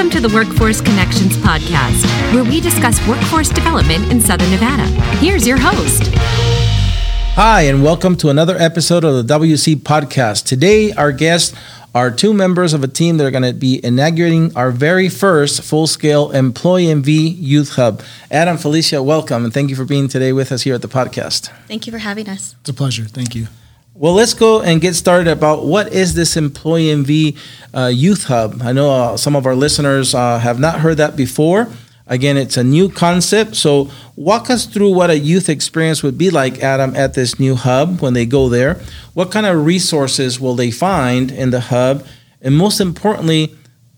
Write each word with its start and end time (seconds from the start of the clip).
Welcome 0.00 0.22
to 0.22 0.28
the 0.28 0.34
Workforce 0.34 0.80
Connections 0.80 1.36
podcast, 1.36 2.06
where 2.32 2.42
we 2.42 2.58
discuss 2.58 3.06
workforce 3.06 3.50
development 3.50 4.10
in 4.10 4.18
Southern 4.18 4.50
Nevada. 4.50 4.86
Here's 5.18 5.46
your 5.46 5.58
host. 5.60 6.04
Hi, 7.34 7.64
and 7.64 7.84
welcome 7.84 8.16
to 8.16 8.30
another 8.30 8.56
episode 8.56 9.04
of 9.04 9.14
the 9.14 9.38
WC 9.38 9.76
podcast. 9.76 10.46
Today, 10.46 10.90
our 10.92 11.12
guests 11.12 11.54
are 11.94 12.10
two 12.10 12.32
members 12.32 12.72
of 12.72 12.82
a 12.82 12.88
team 12.88 13.18
that 13.18 13.26
are 13.26 13.30
going 13.30 13.42
to 13.42 13.52
be 13.52 13.78
inaugurating 13.84 14.56
our 14.56 14.70
very 14.70 15.10
first 15.10 15.62
full 15.62 15.86
scale 15.86 16.30
Employ 16.30 16.84
NV 16.84 17.36
Youth 17.38 17.74
Hub. 17.74 18.02
Adam, 18.30 18.56
Felicia, 18.56 19.02
welcome, 19.02 19.44
and 19.44 19.52
thank 19.52 19.68
you 19.68 19.76
for 19.76 19.84
being 19.84 20.08
today 20.08 20.32
with 20.32 20.50
us 20.50 20.62
here 20.62 20.74
at 20.74 20.80
the 20.80 20.88
podcast. 20.88 21.50
Thank 21.68 21.86
you 21.86 21.92
for 21.92 21.98
having 21.98 22.26
us. 22.26 22.56
It's 22.62 22.70
a 22.70 22.72
pleasure. 22.72 23.04
Thank 23.04 23.34
you. 23.34 23.48
Well, 24.00 24.14
let's 24.14 24.32
go 24.32 24.62
and 24.62 24.80
get 24.80 24.94
started 24.94 25.28
about 25.28 25.66
what 25.66 25.92
is 25.92 26.14
this 26.14 26.34
Employ 26.34 26.84
NV 26.84 27.36
uh, 27.74 27.88
Youth 27.88 28.24
Hub. 28.24 28.62
I 28.62 28.72
know 28.72 28.90
uh, 28.90 29.16
some 29.18 29.36
of 29.36 29.44
our 29.44 29.54
listeners 29.54 30.14
uh, 30.14 30.38
have 30.38 30.58
not 30.58 30.80
heard 30.80 30.96
that 30.96 31.16
before. 31.16 31.68
Again, 32.06 32.38
it's 32.38 32.56
a 32.56 32.64
new 32.64 32.88
concept. 32.88 33.56
So, 33.56 33.90
walk 34.16 34.48
us 34.48 34.64
through 34.64 34.94
what 34.94 35.10
a 35.10 35.18
youth 35.18 35.50
experience 35.50 36.02
would 36.02 36.16
be 36.16 36.30
like, 36.30 36.62
Adam, 36.62 36.96
at 36.96 37.12
this 37.12 37.38
new 37.38 37.54
hub 37.56 38.00
when 38.00 38.14
they 38.14 38.24
go 38.24 38.48
there. 38.48 38.80
What 39.12 39.30
kind 39.30 39.44
of 39.44 39.66
resources 39.66 40.40
will 40.40 40.54
they 40.54 40.70
find 40.70 41.30
in 41.30 41.50
the 41.50 41.60
hub? 41.60 42.06
And 42.40 42.56
most 42.56 42.80
importantly, 42.80 43.54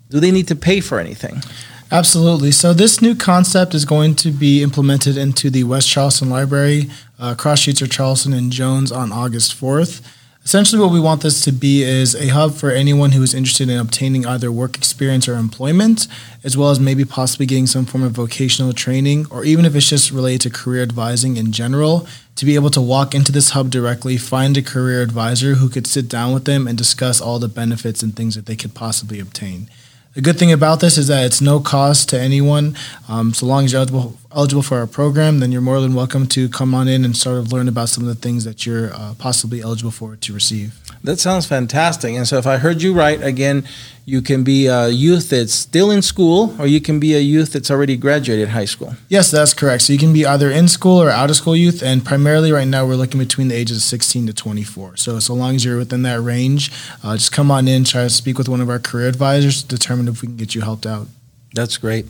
do 0.08 0.18
they 0.18 0.32
need 0.32 0.48
to 0.48 0.56
pay 0.56 0.80
for 0.80 0.98
anything? 0.98 1.44
Absolutely. 1.92 2.52
So 2.52 2.72
this 2.72 3.02
new 3.02 3.14
concept 3.14 3.74
is 3.74 3.84
going 3.84 4.14
to 4.14 4.30
be 4.30 4.62
implemented 4.62 5.18
into 5.18 5.50
the 5.50 5.64
West 5.64 5.90
Charleston 5.90 6.30
Library, 6.30 6.88
uh, 7.18 7.34
cross 7.34 7.60
streets 7.60 7.82
of 7.82 7.90
Charleston 7.90 8.32
and 8.32 8.50
Jones 8.50 8.90
on 8.90 9.12
August 9.12 9.54
4th. 9.60 10.00
Essentially, 10.42 10.80
what 10.80 10.90
we 10.90 10.98
want 10.98 11.22
this 11.22 11.44
to 11.44 11.52
be 11.52 11.82
is 11.82 12.14
a 12.14 12.28
hub 12.28 12.54
for 12.54 12.70
anyone 12.70 13.12
who 13.12 13.22
is 13.22 13.34
interested 13.34 13.68
in 13.68 13.76
obtaining 13.76 14.24
either 14.24 14.50
work 14.50 14.74
experience 14.78 15.28
or 15.28 15.34
employment, 15.34 16.08
as 16.42 16.56
well 16.56 16.70
as 16.70 16.80
maybe 16.80 17.04
possibly 17.04 17.44
getting 17.44 17.66
some 17.66 17.84
form 17.84 18.04
of 18.04 18.12
vocational 18.12 18.72
training, 18.72 19.26
or 19.30 19.44
even 19.44 19.66
if 19.66 19.76
it's 19.76 19.90
just 19.90 20.10
related 20.10 20.40
to 20.40 20.50
career 20.50 20.82
advising 20.82 21.36
in 21.36 21.52
general, 21.52 22.06
to 22.36 22.46
be 22.46 22.54
able 22.54 22.70
to 22.70 22.80
walk 22.80 23.14
into 23.14 23.32
this 23.32 23.50
hub 23.50 23.68
directly, 23.68 24.16
find 24.16 24.56
a 24.56 24.62
career 24.62 25.02
advisor 25.02 25.56
who 25.56 25.68
could 25.68 25.86
sit 25.86 26.08
down 26.08 26.32
with 26.32 26.46
them 26.46 26.66
and 26.66 26.78
discuss 26.78 27.20
all 27.20 27.38
the 27.38 27.48
benefits 27.48 28.02
and 28.02 28.16
things 28.16 28.34
that 28.34 28.46
they 28.46 28.56
could 28.56 28.74
possibly 28.74 29.20
obtain. 29.20 29.68
The 30.14 30.20
good 30.20 30.38
thing 30.38 30.52
about 30.52 30.80
this 30.80 30.98
is 30.98 31.08
that 31.08 31.24
it's 31.24 31.40
no 31.40 31.58
cost 31.58 32.10
to 32.10 32.20
anyone. 32.20 32.76
Um, 33.08 33.32
so 33.32 33.46
long 33.46 33.64
as 33.64 33.72
you're 33.72 33.78
eligible, 33.78 34.18
eligible 34.34 34.62
for 34.62 34.78
our 34.78 34.86
program, 34.86 35.40
then 35.40 35.52
you're 35.52 35.60
more 35.60 35.80
than 35.80 35.94
welcome 35.94 36.26
to 36.28 36.48
come 36.48 36.74
on 36.74 36.88
in 36.88 37.04
and 37.04 37.16
sort 37.16 37.38
of 37.38 37.52
learn 37.52 37.68
about 37.68 37.88
some 37.88 38.02
of 38.02 38.08
the 38.08 38.14
things 38.14 38.44
that 38.44 38.66
you're 38.66 38.92
uh, 38.94 39.14
possibly 39.18 39.60
eligible 39.60 39.90
for 39.90 40.16
to 40.16 40.32
receive. 40.32 40.78
That 41.04 41.18
sounds 41.18 41.46
fantastic. 41.46 42.14
And 42.14 42.26
so, 42.28 42.38
if 42.38 42.46
I 42.46 42.58
heard 42.58 42.80
you 42.80 42.94
right, 42.94 43.20
again, 43.22 43.66
you 44.04 44.22
can 44.22 44.44
be 44.44 44.66
a 44.66 44.88
youth 44.88 45.30
that's 45.30 45.52
still 45.52 45.90
in 45.90 46.00
school, 46.00 46.54
or 46.60 46.66
you 46.66 46.80
can 46.80 47.00
be 47.00 47.14
a 47.14 47.18
youth 47.18 47.52
that's 47.52 47.70
already 47.70 47.96
graduated 47.96 48.50
high 48.50 48.66
school. 48.66 48.94
Yes, 49.08 49.30
that's 49.30 49.52
correct. 49.52 49.82
So, 49.82 49.92
you 49.92 49.98
can 49.98 50.12
be 50.12 50.24
either 50.24 50.48
in 50.50 50.68
school 50.68 51.02
or 51.02 51.10
out 51.10 51.28
of 51.28 51.36
school 51.36 51.56
youth. 51.56 51.82
And 51.82 52.04
primarily, 52.04 52.52
right 52.52 52.68
now, 52.68 52.86
we're 52.86 52.94
looking 52.94 53.18
between 53.18 53.48
the 53.48 53.56
ages 53.56 53.78
of 53.78 53.82
16 53.82 54.28
to 54.28 54.32
24. 54.32 54.96
So, 54.96 55.18
so 55.18 55.34
long 55.34 55.56
as 55.56 55.64
you're 55.64 55.78
within 55.78 56.02
that 56.02 56.20
range, 56.20 56.70
uh, 57.02 57.16
just 57.16 57.32
come 57.32 57.50
on 57.50 57.66
in, 57.66 57.82
try 57.82 58.04
to 58.04 58.10
speak 58.10 58.38
with 58.38 58.48
one 58.48 58.60
of 58.60 58.70
our 58.70 58.78
career 58.78 59.08
advisors, 59.08 59.62
to 59.62 59.68
determine 59.68 60.06
if 60.06 60.22
we 60.22 60.28
can 60.28 60.36
get 60.36 60.54
you 60.54 60.60
helped 60.60 60.86
out. 60.86 61.08
That's 61.54 61.76
great. 61.76 62.06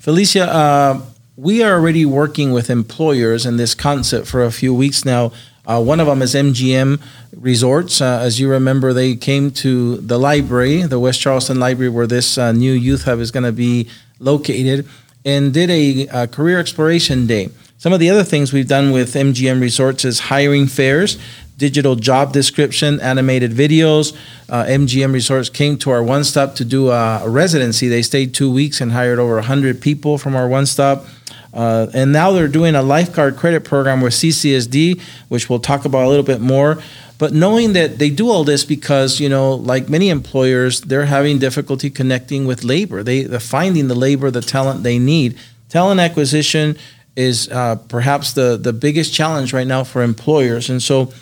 Felicia, 0.00 0.52
uh, 0.52 1.00
we 1.36 1.62
are 1.62 1.74
already 1.74 2.04
working 2.04 2.52
with 2.52 2.68
employers 2.68 3.46
in 3.46 3.56
this 3.56 3.74
concept 3.74 4.26
for 4.26 4.44
a 4.44 4.52
few 4.52 4.74
weeks 4.74 5.04
now. 5.04 5.32
Uh, 5.64 5.82
one 5.82 6.00
of 6.00 6.06
them 6.06 6.20
is 6.20 6.34
MGM 6.34 7.00
Resorts. 7.36 8.00
Uh, 8.00 8.18
as 8.20 8.38
you 8.38 8.50
remember, 8.50 8.92
they 8.92 9.14
came 9.14 9.50
to 9.52 9.96
the 9.98 10.18
library, 10.18 10.82
the 10.82 10.98
West 10.98 11.20
Charleston 11.20 11.58
Library, 11.58 11.88
where 11.88 12.06
this 12.06 12.36
uh, 12.36 12.52
new 12.52 12.72
youth 12.72 13.04
hub 13.04 13.20
is 13.20 13.30
going 13.30 13.44
to 13.44 13.52
be 13.52 13.88
located, 14.18 14.86
and 15.24 15.54
did 15.54 15.70
a, 15.70 16.06
a, 16.08 16.26
career 16.26 16.58
exploration 16.58 17.26
day. 17.26 17.48
Some 17.78 17.92
of 17.92 18.00
the 18.00 18.10
other 18.10 18.24
things 18.24 18.52
we've 18.52 18.68
done 18.68 18.90
with 18.90 19.14
MGM 19.14 19.60
Resorts 19.60 20.04
is 20.04 20.20
hiring 20.20 20.66
fairs, 20.66 21.16
digital 21.56 21.94
job 21.94 22.32
description, 22.32 23.00
animated 23.00 23.52
videos. 23.52 24.16
Uh, 24.48 24.64
MGM 24.64 25.12
Resorts 25.12 25.48
came 25.48 25.78
to 25.78 25.90
our 25.90 26.02
one 26.02 26.24
stop 26.24 26.56
to 26.56 26.64
do 26.64 26.90
a 26.90 27.28
residency. 27.28 27.88
They 27.88 28.02
stayed 28.02 28.34
two 28.34 28.52
weeks 28.52 28.80
and 28.80 28.92
hired 28.92 29.18
over 29.18 29.36
100 29.36 29.80
people 29.80 30.18
from 30.18 30.34
our 30.36 30.48
one 30.48 30.66
stop. 30.66 31.06
Uh, 31.52 31.86
and 31.92 32.12
now 32.12 32.32
they're 32.32 32.48
doing 32.48 32.74
a 32.74 32.82
lifeguard 32.82 33.36
credit 33.36 33.64
program 33.64 34.00
with 34.00 34.12
CCSD, 34.14 35.00
which 35.28 35.50
we'll 35.50 35.60
talk 35.60 35.84
about 35.84 36.04
a 36.04 36.08
little 36.08 36.24
bit 36.24 36.40
more. 36.40 36.78
But 37.18 37.32
knowing 37.32 37.74
that 37.74 37.98
they 37.98 38.10
do 38.10 38.30
all 38.30 38.42
this 38.42 38.64
because, 38.64 39.20
you 39.20 39.28
know, 39.28 39.54
like 39.54 39.88
many 39.88 40.08
employers, 40.08 40.80
they're 40.80 41.06
having 41.06 41.38
difficulty 41.38 41.88
connecting 41.88 42.46
with 42.46 42.64
labor. 42.64 43.02
They, 43.02 43.22
they're 43.22 43.38
finding 43.38 43.88
the 43.88 43.94
labor, 43.94 44.30
the 44.30 44.40
talent 44.40 44.82
they 44.82 44.98
need. 44.98 45.38
Talent 45.68 46.00
acquisition 46.00 46.76
is 47.14 47.48
uh, 47.50 47.76
perhaps 47.76 48.32
the, 48.32 48.56
the 48.56 48.72
biggest 48.72 49.14
challenge 49.14 49.52
right 49.52 49.66
now 49.66 49.84
for 49.84 50.02
employers. 50.02 50.68
And 50.68 50.82
so 50.82 51.12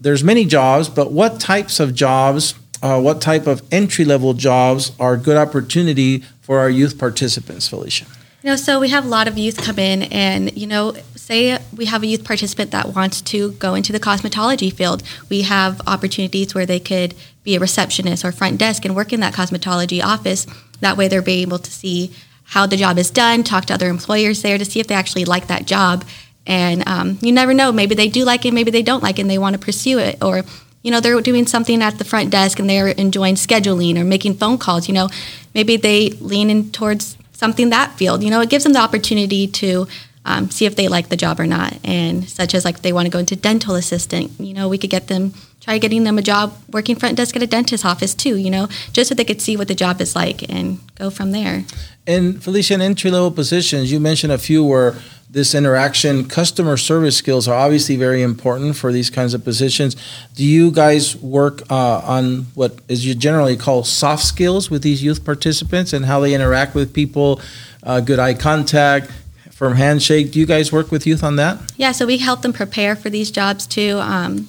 there's 0.00 0.22
many 0.22 0.44
jobs, 0.44 0.88
but 0.88 1.10
what 1.10 1.40
types 1.40 1.80
of 1.80 1.94
jobs, 1.94 2.54
uh, 2.82 3.00
what 3.00 3.20
type 3.20 3.46
of 3.46 3.62
entry 3.72 4.04
level 4.04 4.34
jobs 4.34 4.92
are 5.00 5.16
good 5.16 5.36
opportunity 5.36 6.20
for 6.42 6.60
our 6.60 6.70
youth 6.70 6.98
participants, 6.98 7.66
Felicia? 7.66 8.06
Know, 8.48 8.56
so 8.56 8.80
we 8.80 8.88
have 8.88 9.04
a 9.04 9.08
lot 9.08 9.28
of 9.28 9.36
youth 9.36 9.62
come 9.62 9.78
in, 9.78 10.04
and 10.04 10.56
you 10.56 10.66
know, 10.66 10.94
say 11.16 11.58
we 11.76 11.84
have 11.84 12.02
a 12.02 12.06
youth 12.06 12.24
participant 12.24 12.70
that 12.70 12.94
wants 12.94 13.20
to 13.20 13.52
go 13.52 13.74
into 13.74 13.92
the 13.92 14.00
cosmetology 14.00 14.72
field. 14.72 15.02
We 15.28 15.42
have 15.42 15.82
opportunities 15.86 16.54
where 16.54 16.64
they 16.64 16.80
could 16.80 17.14
be 17.44 17.56
a 17.56 17.60
receptionist 17.60 18.24
or 18.24 18.32
front 18.32 18.56
desk 18.56 18.86
and 18.86 18.96
work 18.96 19.12
in 19.12 19.20
that 19.20 19.34
cosmetology 19.34 20.02
office. 20.02 20.46
That 20.80 20.96
way, 20.96 21.08
they're 21.08 21.20
being 21.20 21.42
able 21.42 21.58
to 21.58 21.70
see 21.70 22.10
how 22.44 22.64
the 22.64 22.78
job 22.78 22.96
is 22.96 23.10
done, 23.10 23.44
talk 23.44 23.66
to 23.66 23.74
other 23.74 23.90
employers 23.90 24.40
there 24.40 24.56
to 24.56 24.64
see 24.64 24.80
if 24.80 24.86
they 24.86 24.94
actually 24.94 25.26
like 25.26 25.48
that 25.48 25.66
job. 25.66 26.06
And 26.46 26.88
um, 26.88 27.18
you 27.20 27.32
never 27.32 27.52
know, 27.52 27.70
maybe 27.70 27.94
they 27.94 28.08
do 28.08 28.24
like 28.24 28.46
it, 28.46 28.54
maybe 28.54 28.70
they 28.70 28.82
don't 28.82 29.02
like 29.02 29.18
it, 29.18 29.22
and 29.22 29.30
they 29.30 29.36
want 29.36 29.56
to 29.56 29.60
pursue 29.60 29.98
it, 29.98 30.24
or 30.24 30.42
you 30.82 30.90
know 30.90 31.00
they're 31.00 31.20
doing 31.20 31.46
something 31.46 31.82
at 31.82 31.98
the 31.98 32.04
front 32.04 32.30
desk 32.30 32.58
and 32.58 32.70
they're 32.70 32.88
enjoying 32.88 33.34
scheduling 33.34 33.98
or 33.98 34.04
making 34.04 34.36
phone 34.38 34.56
calls. 34.56 34.88
You 34.88 34.94
know, 34.94 35.10
maybe 35.54 35.76
they 35.76 36.08
lean 36.12 36.48
in 36.48 36.70
towards 36.70 37.18
something 37.38 37.70
that 37.70 37.92
field. 37.92 38.22
You 38.22 38.30
know, 38.30 38.40
it 38.40 38.50
gives 38.50 38.64
them 38.64 38.72
the 38.72 38.80
opportunity 38.80 39.46
to 39.46 39.86
um, 40.24 40.50
see 40.50 40.66
if 40.66 40.74
they 40.74 40.88
like 40.88 41.08
the 41.08 41.16
job 41.16 41.38
or 41.38 41.46
not. 41.46 41.78
And 41.84 42.28
such 42.28 42.54
as 42.54 42.64
like 42.64 42.82
they 42.82 42.92
want 42.92 43.06
to 43.06 43.10
go 43.10 43.18
into 43.18 43.36
dental 43.36 43.76
assistant, 43.76 44.32
you 44.38 44.52
know, 44.52 44.68
we 44.68 44.76
could 44.76 44.90
get 44.90 45.06
them 45.06 45.32
try 45.60 45.78
getting 45.78 46.04
them 46.04 46.18
a 46.18 46.22
job 46.22 46.56
working 46.72 46.96
front 46.96 47.16
desk 47.16 47.36
at 47.36 47.42
a 47.42 47.46
dentist 47.46 47.84
office 47.84 48.14
too. 48.14 48.36
You 48.36 48.50
know, 48.50 48.68
just 48.92 49.08
so 49.08 49.14
they 49.14 49.24
could 49.24 49.40
see 49.40 49.56
what 49.56 49.68
the 49.68 49.74
job 49.74 50.00
is 50.00 50.16
like 50.16 50.50
and 50.50 50.80
go 50.96 51.10
from 51.10 51.30
there. 51.30 51.64
And 52.06 52.42
Felicia, 52.42 52.74
in 52.74 52.80
entry 52.80 53.10
level 53.10 53.30
positions, 53.30 53.92
you 53.92 54.00
mentioned 54.00 54.32
a 54.32 54.38
few 54.38 54.64
where 54.64 54.96
this 55.30 55.54
interaction, 55.54 56.26
customer 56.26 56.76
service 56.76 57.16
skills 57.16 57.46
are 57.46 57.54
obviously 57.54 57.96
very 57.96 58.22
important 58.22 58.76
for 58.76 58.92
these 58.92 59.10
kinds 59.10 59.34
of 59.34 59.44
positions. 59.44 59.94
Do 60.34 60.44
you 60.44 60.70
guys 60.70 61.16
work 61.16 61.62
uh, 61.70 61.98
on 61.98 62.46
what 62.54 62.78
is 62.88 63.04
you 63.04 63.14
generally 63.14 63.56
call 63.56 63.84
soft 63.84 64.24
skills 64.24 64.70
with 64.70 64.82
these 64.82 65.02
youth 65.02 65.24
participants 65.24 65.92
and 65.92 66.06
how 66.06 66.20
they 66.20 66.32
interact 66.32 66.74
with 66.74 66.94
people, 66.94 67.40
uh, 67.82 68.00
good 68.00 68.18
eye 68.18 68.34
contact, 68.34 69.10
firm 69.50 69.74
handshake? 69.74 70.32
Do 70.32 70.40
you 70.40 70.46
guys 70.46 70.72
work 70.72 70.90
with 70.90 71.06
youth 71.06 71.22
on 71.22 71.36
that? 71.36 71.72
Yeah, 71.76 71.92
so 71.92 72.06
we 72.06 72.18
help 72.18 72.40
them 72.40 72.54
prepare 72.54 72.96
for 72.96 73.10
these 73.10 73.30
jobs 73.30 73.66
too. 73.66 73.98
Um, 74.00 74.48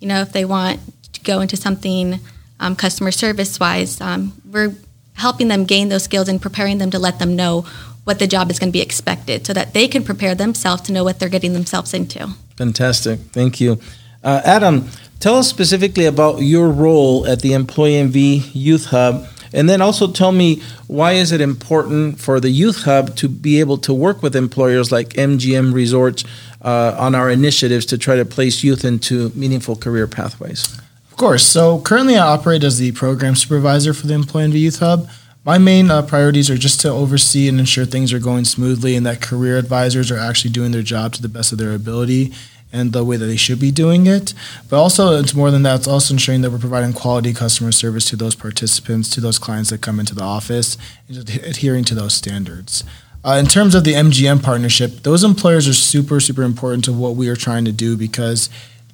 you 0.00 0.08
know, 0.08 0.22
if 0.22 0.32
they 0.32 0.44
want 0.44 0.80
to 1.12 1.20
go 1.20 1.40
into 1.40 1.56
something 1.56 2.18
um, 2.58 2.74
customer 2.74 3.12
service 3.12 3.60
wise, 3.60 4.00
um, 4.00 4.32
we're 4.50 4.74
helping 5.14 5.48
them 5.48 5.64
gain 5.64 5.88
those 5.88 6.04
skills 6.04 6.28
and 6.28 6.42
preparing 6.42 6.78
them 6.78 6.90
to 6.90 6.98
let 6.98 7.18
them 7.18 7.36
know 7.36 7.64
what 8.06 8.20
the 8.20 8.26
job 8.28 8.52
is 8.52 8.60
going 8.60 8.68
to 8.68 8.72
be 8.72 8.80
expected 8.80 9.44
so 9.44 9.52
that 9.52 9.74
they 9.74 9.88
can 9.88 10.04
prepare 10.04 10.32
themselves 10.32 10.82
to 10.82 10.92
know 10.92 11.02
what 11.02 11.18
they're 11.18 11.28
getting 11.28 11.54
themselves 11.54 11.92
into. 11.92 12.28
Fantastic. 12.56 13.18
Thank 13.32 13.60
you. 13.60 13.80
Uh, 14.22 14.40
Adam, 14.44 14.88
tell 15.18 15.34
us 15.34 15.48
specifically 15.48 16.06
about 16.06 16.40
your 16.40 16.70
role 16.70 17.26
at 17.26 17.42
the 17.42 17.52
Employ 17.52 17.90
NV 17.90 18.50
Youth 18.54 18.86
Hub. 18.86 19.26
And 19.52 19.68
then 19.68 19.80
also 19.80 20.12
tell 20.12 20.30
me 20.30 20.62
why 20.86 21.12
is 21.12 21.32
it 21.32 21.40
important 21.40 22.20
for 22.20 22.38
the 22.38 22.50
Youth 22.50 22.84
Hub 22.84 23.16
to 23.16 23.28
be 23.28 23.58
able 23.58 23.78
to 23.78 23.92
work 23.92 24.22
with 24.22 24.36
employers 24.36 24.92
like 24.92 25.10
MGM 25.10 25.74
Resorts 25.74 26.22
uh, 26.62 26.94
on 26.96 27.16
our 27.16 27.28
initiatives 27.28 27.86
to 27.86 27.98
try 27.98 28.14
to 28.14 28.24
place 28.24 28.62
youth 28.62 28.84
into 28.84 29.30
meaningful 29.34 29.74
career 29.74 30.06
pathways? 30.06 30.78
Of 31.10 31.16
course. 31.16 31.44
So 31.44 31.80
currently, 31.80 32.16
I 32.16 32.26
operate 32.26 32.62
as 32.62 32.78
the 32.78 32.92
program 32.92 33.34
supervisor 33.34 33.94
for 33.94 34.06
the 34.06 34.14
Employ 34.14 34.42
NV 34.42 34.60
Youth 34.60 34.78
Hub. 34.78 35.08
My 35.46 35.58
main 35.58 35.92
uh, 35.92 36.02
priorities 36.02 36.50
are 36.50 36.58
just 36.58 36.80
to 36.80 36.88
oversee 36.88 37.48
and 37.48 37.60
ensure 37.60 37.84
things 37.84 38.12
are 38.12 38.18
going 38.18 38.44
smoothly 38.44 38.96
and 38.96 39.06
that 39.06 39.22
career 39.22 39.58
advisors 39.58 40.10
are 40.10 40.18
actually 40.18 40.50
doing 40.50 40.72
their 40.72 40.82
job 40.82 41.12
to 41.12 41.22
the 41.22 41.28
best 41.28 41.52
of 41.52 41.58
their 41.58 41.72
ability 41.72 42.32
and 42.72 42.92
the 42.92 43.04
way 43.04 43.16
that 43.16 43.26
they 43.26 43.36
should 43.36 43.60
be 43.60 43.70
doing 43.70 44.08
it. 44.08 44.34
But 44.68 44.82
also, 44.82 45.16
it's 45.16 45.36
more 45.36 45.52
than 45.52 45.62
that, 45.62 45.76
it's 45.76 45.86
also 45.86 46.14
ensuring 46.14 46.40
that 46.40 46.50
we're 46.50 46.58
providing 46.58 46.92
quality 46.94 47.32
customer 47.32 47.70
service 47.70 48.10
to 48.10 48.16
those 48.16 48.34
participants, 48.34 49.08
to 49.10 49.20
those 49.20 49.38
clients 49.38 49.70
that 49.70 49.82
come 49.82 50.00
into 50.00 50.16
the 50.16 50.24
office, 50.24 50.76
and 51.08 51.16
adhering 51.16 51.84
to 51.84 51.94
those 51.94 52.12
standards. 52.12 52.82
Uh, 53.24 53.34
in 53.38 53.46
terms 53.46 53.76
of 53.76 53.84
the 53.84 53.92
MGM 53.92 54.42
partnership, 54.42 55.04
those 55.04 55.22
employers 55.22 55.68
are 55.68 55.74
super, 55.74 56.18
super 56.18 56.42
important 56.42 56.84
to 56.86 56.92
what 56.92 57.14
we 57.14 57.28
are 57.28 57.36
trying 57.36 57.64
to 57.64 57.72
do 57.72 57.96
because 57.96 58.50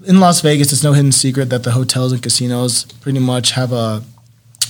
in 0.06 0.20
Las 0.20 0.42
Vegas, 0.42 0.70
it's 0.70 0.84
no 0.84 0.92
hidden 0.92 1.12
secret 1.12 1.48
that 1.48 1.62
the 1.62 1.70
hotels 1.70 2.12
and 2.12 2.22
casinos 2.22 2.84
pretty 3.00 3.20
much 3.20 3.52
have 3.52 3.72
a, 3.72 4.02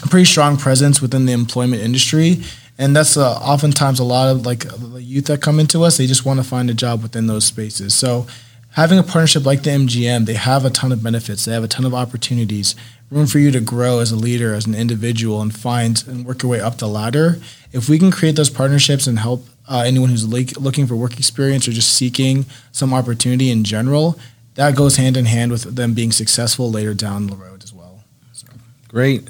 a 0.02 0.08
pretty 0.08 0.24
strong 0.24 0.56
presence 0.56 1.00
within 1.00 1.26
the 1.26 1.32
employment 1.32 1.82
industry. 1.82 2.42
And 2.78 2.96
that's 2.96 3.16
uh, 3.16 3.34
oftentimes 3.34 3.98
a 4.00 4.04
lot 4.04 4.30
of 4.30 4.46
like 4.46 4.60
the 4.64 5.02
youth 5.02 5.26
that 5.26 5.42
come 5.42 5.60
into 5.60 5.84
us, 5.84 5.98
they 5.98 6.06
just 6.06 6.24
want 6.24 6.40
to 6.40 6.44
find 6.44 6.70
a 6.70 6.74
job 6.74 7.02
within 7.02 7.26
those 7.26 7.44
spaces. 7.44 7.94
So 7.94 8.26
having 8.72 8.98
a 8.98 9.02
partnership 9.02 9.44
like 9.44 9.62
the 9.62 9.70
MGM, 9.70 10.26
they 10.26 10.34
have 10.34 10.64
a 10.64 10.70
ton 10.70 10.92
of 10.92 11.02
benefits. 11.02 11.44
They 11.44 11.52
have 11.52 11.64
a 11.64 11.68
ton 11.68 11.84
of 11.84 11.94
opportunities, 11.94 12.74
room 13.10 13.26
for 13.26 13.38
you 13.38 13.50
to 13.50 13.60
grow 13.60 13.98
as 14.00 14.10
a 14.10 14.16
leader, 14.16 14.54
as 14.54 14.66
an 14.66 14.74
individual, 14.74 15.40
and 15.42 15.54
find 15.54 16.02
and 16.06 16.24
work 16.24 16.42
your 16.42 16.50
way 16.50 16.60
up 16.60 16.78
the 16.78 16.88
ladder. 16.88 17.40
If 17.72 17.88
we 17.88 17.98
can 17.98 18.10
create 18.10 18.36
those 18.36 18.50
partnerships 18.50 19.06
and 19.06 19.18
help 19.18 19.46
uh, 19.68 19.84
anyone 19.86 20.08
who's 20.08 20.26
le- 20.26 20.60
looking 20.60 20.86
for 20.86 20.96
work 20.96 21.18
experience 21.18 21.68
or 21.68 21.72
just 21.72 21.94
seeking 21.94 22.46
some 22.72 22.92
opportunity 22.92 23.50
in 23.50 23.64
general, 23.64 24.18
that 24.54 24.74
goes 24.74 24.96
hand 24.96 25.16
in 25.16 25.26
hand 25.26 25.52
with 25.52 25.76
them 25.76 25.94
being 25.94 26.12
successful 26.12 26.70
later 26.70 26.94
down 26.94 27.28
the 27.28 27.36
road 27.36 27.62
as 27.62 27.72
well. 27.72 28.02
So. 28.32 28.48
Great. 28.88 29.28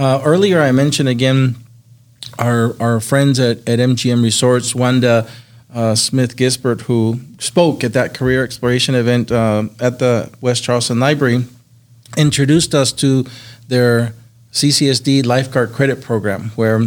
Uh, 0.00 0.22
earlier, 0.24 0.62
I 0.62 0.72
mentioned 0.72 1.10
again 1.10 1.56
our 2.38 2.74
our 2.80 3.00
friends 3.00 3.38
at, 3.38 3.58
at 3.68 3.78
MGM 3.78 4.22
Resorts, 4.22 4.74
Wanda 4.74 5.28
uh, 5.74 5.94
Smith 5.94 6.36
Gisbert, 6.36 6.80
who 6.82 7.20
spoke 7.38 7.84
at 7.84 7.92
that 7.92 8.14
career 8.14 8.42
exploration 8.42 8.94
event 8.94 9.30
uh, 9.30 9.64
at 9.78 9.98
the 9.98 10.30
West 10.40 10.64
Charleston 10.64 11.00
Library, 11.00 11.44
introduced 12.16 12.74
us 12.74 12.92
to 12.94 13.26
their 13.68 14.14
CCSD 14.52 15.26
lifeguard 15.26 15.74
credit 15.74 16.00
program, 16.00 16.52
where 16.56 16.80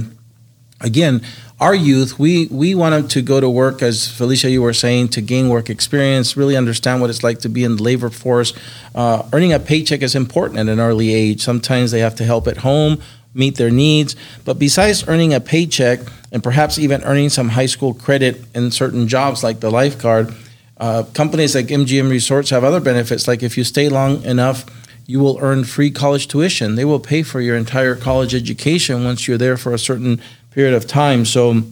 again, 0.82 1.22
our 1.60 1.74
youth, 1.74 2.20
we, 2.20 2.48
we 2.48 2.76
want 2.76 2.94
them 2.94 3.08
to 3.08 3.22
go 3.22 3.40
to 3.40 3.50
work, 3.50 3.82
as 3.82 4.08
Felicia, 4.08 4.50
you 4.50 4.62
were 4.62 4.74
saying, 4.74 5.10
to 5.10 5.22
gain 5.22 5.50
work 5.50 5.70
experience, 5.70 6.36
really 6.36 6.58
understand 6.58 7.00
what 7.00 7.10
it's 7.10 7.24
like 7.24 7.40
to 7.40 7.50
be 7.50 7.64
in 7.64 7.78
the 7.78 7.84
labor 7.84 8.10
force. 8.10 8.54
Uh, 8.94 9.24
earning 9.32 9.54
a 9.54 9.60
paycheck 9.60 10.02
is 10.02 10.14
important 10.14 10.60
at 10.60 10.68
an 10.68 10.80
early 10.80 11.14
age. 11.14 11.42
Sometimes 11.42 11.92
they 11.92 12.00
have 12.00 12.16
to 12.16 12.26
help 12.26 12.48
at 12.48 12.58
home, 12.58 13.02
meet 13.34 13.56
their 13.56 13.72
needs. 13.72 14.16
But 14.44 14.60
besides 14.60 15.08
earning 15.08 15.34
a 15.34 15.40
paycheck 15.40 16.00
and 16.32 16.44
perhaps 16.44 16.78
even 16.78 17.04
earning 17.04 17.30
some 17.30 17.50
high 17.50 17.68
school 17.68 17.94
credit 17.94 18.44
in 18.54 18.72
certain 18.72 19.08
jobs 19.08 19.44
like 19.44 19.60
the 19.60 19.72
lifeguard, 19.72 20.34
uh, 20.78 21.04
companies 21.14 21.56
like 21.56 21.68
MGM 21.68 22.10
Resorts 22.10 22.50
have 22.50 22.64
other 22.64 22.82
benefits. 22.82 23.28
Like 23.28 23.42
if 23.42 23.58
you 23.58 23.64
stay 23.64 23.88
long 23.90 24.22
enough, 24.24 24.66
you 25.06 25.20
will 25.20 25.38
earn 25.42 25.64
free 25.64 25.92
college 25.92 26.28
tuition. 26.28 26.76
They 26.76 26.86
will 26.86 27.00
pay 27.00 27.24
for 27.24 27.42
your 27.42 27.58
entire 27.58 27.96
college 27.96 28.34
education 28.34 29.04
once 29.04 29.28
you're 29.28 29.38
there 29.38 29.58
for 29.58 29.74
a 29.74 29.80
certain 29.80 30.22
period 30.54 30.74
of 30.74 30.88
time. 30.88 31.26
So, 31.26 31.64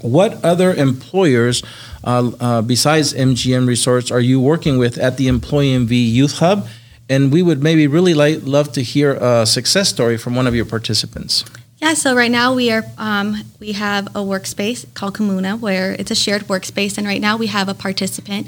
what 0.00 0.44
other 0.44 0.74
employers 0.74 1.62
uh, 2.04 2.32
uh, 2.40 2.62
besides 2.62 3.14
MGM 3.14 3.68
Resorts 3.68 4.10
are 4.10 4.20
you 4.20 4.40
working 4.40 4.78
with 4.78 4.98
at 4.98 5.16
the 5.16 5.28
Employ 5.28 5.66
NV 5.66 5.90
Youth 5.90 6.38
Hub? 6.38 6.66
And 7.08 7.32
we 7.32 7.42
would 7.42 7.62
maybe 7.62 7.86
really 7.86 8.14
like, 8.14 8.40
love 8.42 8.72
to 8.72 8.82
hear 8.82 9.14
a 9.14 9.44
success 9.44 9.88
story 9.88 10.16
from 10.16 10.34
one 10.34 10.46
of 10.46 10.54
your 10.54 10.64
participants. 10.64 11.44
Yeah, 11.78 11.94
so 11.94 12.14
right 12.14 12.30
now 12.30 12.54
we 12.54 12.70
are 12.70 12.84
um, 12.96 13.42
we 13.58 13.72
have 13.72 14.06
a 14.08 14.20
workspace 14.20 14.86
called 14.94 15.14
Kamuna 15.14 15.58
where 15.58 15.94
it's 15.98 16.12
a 16.12 16.14
shared 16.14 16.42
workspace, 16.42 16.96
and 16.96 17.08
right 17.08 17.20
now 17.20 17.36
we 17.36 17.48
have 17.48 17.68
a 17.68 17.74
participant 17.74 18.46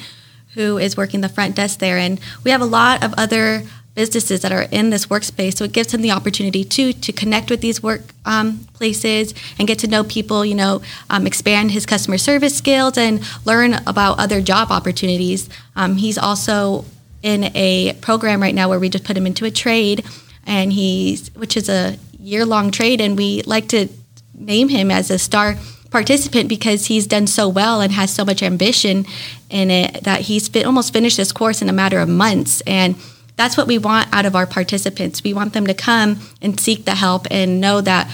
who 0.54 0.78
is 0.78 0.96
working 0.96 1.20
the 1.20 1.28
front 1.28 1.56
desk 1.56 1.80
there, 1.80 1.98
and 1.98 2.20
we 2.44 2.52
have 2.52 2.60
a 2.60 2.64
lot 2.64 3.02
of 3.02 3.12
other 3.18 3.64
businesses 3.94 4.41
that 4.43 4.52
are 4.52 4.67
in 4.70 4.91
this 4.91 5.06
workspace. 5.06 5.56
So 5.56 5.64
it 5.64 5.73
gives 5.73 5.94
him 5.94 6.02
the 6.02 6.11
opportunity 6.11 6.64
too 6.64 6.93
to 6.93 7.12
connect 7.12 7.50
with 7.50 7.61
these 7.61 7.82
work 7.82 8.02
um, 8.25 8.67
places 8.75 9.35
and 9.58 9.69
get 9.69 9.79
to 9.81 9.87
know 9.87 10.05
people. 10.05 10.44
You 10.44 10.55
know, 10.55 10.82
um, 11.11 11.26
expand 11.26 11.70
his 11.70 11.87
customer 11.87 12.19
service 12.19 12.56
skills 12.56 12.99
and 12.99 13.23
learn 13.44 13.75
about 13.87 14.19
other 14.19 14.41
job 14.41 14.70
opportunities. 14.70 15.49
Um, 15.76 15.96
he's 15.96 16.19
also 16.19 16.85
in 17.23 17.44
a 17.56 17.94
program 18.00 18.43
right 18.43 18.55
now 18.55 18.69
where 18.69 18.81
we 18.81 18.88
just 18.88 19.05
put 19.05 19.17
him 19.17 19.26
into 19.26 19.44
a 19.44 19.50
trade, 19.50 20.05
and 20.47 20.73
he's 20.73 21.35
which 21.35 21.56
is 21.56 21.69
a 21.69 21.97
year 22.19 22.44
long 22.44 22.70
trade, 22.70 23.00
and 23.00 23.17
we 23.17 23.43
like 23.43 23.69
to 23.69 23.88
name 24.35 24.69
him 24.69 24.90
as 24.90 25.11
a 25.11 25.19
star 25.19 25.56
participant 25.90 26.49
because 26.49 26.87
he's 26.87 27.06
done 27.06 27.25
so 27.25 27.49
well 27.49 27.81
and 27.81 27.93
has 27.93 28.12
so 28.12 28.25
much 28.25 28.43
ambition 28.43 29.06
in 29.49 29.70
it 29.70 30.02
that 30.02 30.23
he's 30.23 30.50
almost 30.64 30.93
finished 30.93 31.17
this 31.17 31.31
course 31.31 31.62
in 31.62 31.69
a 31.69 31.73
matter 31.73 32.00
of 32.00 32.08
months 32.08 32.61
and 32.62 32.97
that's 33.36 33.56
what 33.56 33.66
we 33.66 33.78
want 33.78 34.08
out 34.12 34.26
of 34.26 34.36
our 34.36 34.46
participants. 34.46 35.25
We 35.25 35.34
want 35.34 35.52
them 35.52 35.66
to 35.66 35.75
come 35.75 36.20
and 36.40 36.58
seek 36.58 36.84
the 36.84 36.94
help 36.94 37.26
and 37.31 37.60
know 37.60 37.81
that 37.81 38.10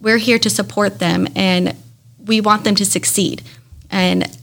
we're 0.00 0.18
here 0.18 0.38
to 0.38 0.50
support 0.50 0.98
them 0.98 1.28
and 1.36 1.76
we 2.26 2.40
want 2.40 2.64
them 2.64 2.74
to 2.76 2.84
succeed. 2.84 3.42
And 3.90 4.36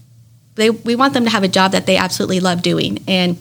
they, 0.55 0.69
we 0.69 0.95
want 0.95 1.13
them 1.13 1.25
to 1.25 1.29
have 1.29 1.43
a 1.43 1.47
job 1.47 1.71
that 1.73 1.85
they 1.85 1.97
absolutely 1.97 2.39
love 2.39 2.61
doing 2.61 3.03
and 3.07 3.37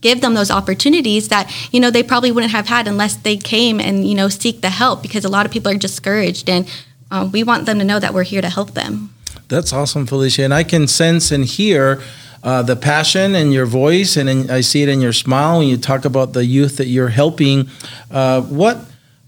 give 0.00 0.20
them 0.20 0.34
those 0.34 0.50
opportunities 0.50 1.28
that 1.28 1.50
you 1.72 1.80
know 1.80 1.90
they 1.90 2.02
probably 2.02 2.30
wouldn't 2.30 2.52
have 2.52 2.66
had 2.66 2.86
unless 2.86 3.16
they 3.16 3.36
came 3.36 3.80
and 3.80 4.06
you 4.06 4.14
know 4.14 4.28
seek 4.28 4.60
the 4.60 4.70
help 4.70 5.00
because 5.00 5.24
a 5.24 5.28
lot 5.28 5.46
of 5.46 5.52
people 5.52 5.72
are 5.72 5.78
discouraged 5.78 6.50
and 6.50 6.68
um, 7.10 7.30
we 7.30 7.42
want 7.42 7.66
them 7.66 7.78
to 7.78 7.84
know 7.84 8.00
that 8.00 8.12
we're 8.12 8.24
here 8.24 8.42
to 8.42 8.50
help 8.50 8.72
them 8.72 9.14
that's 9.48 9.72
awesome 9.72 10.04
felicia 10.04 10.42
and 10.42 10.52
i 10.52 10.64
can 10.64 10.88
sense 10.88 11.30
and 11.30 11.44
hear 11.44 12.02
uh, 12.42 12.62
the 12.62 12.76
passion 12.76 13.34
in 13.34 13.52
your 13.52 13.66
voice, 13.66 14.16
and 14.16 14.28
in, 14.28 14.50
I 14.50 14.62
see 14.62 14.82
it 14.82 14.88
in 14.88 15.00
your 15.00 15.12
smile 15.12 15.58
when 15.58 15.68
you 15.68 15.76
talk 15.76 16.04
about 16.04 16.32
the 16.32 16.44
youth 16.44 16.76
that 16.78 16.86
you're 16.86 17.08
helping. 17.08 17.68
Uh, 18.10 18.42
what 18.42 18.78